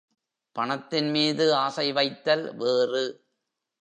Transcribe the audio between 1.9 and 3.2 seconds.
வைத்தல் வேறு.